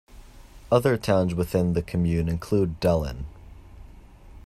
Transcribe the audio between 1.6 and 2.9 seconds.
the commune include